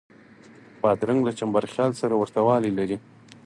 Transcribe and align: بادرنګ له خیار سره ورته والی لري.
بادرنګ 0.81 1.19
له 1.27 1.31
خیار 1.73 1.91
سره 2.01 2.13
ورته 2.17 2.39
والی 2.47 2.71
لري. 2.77 2.97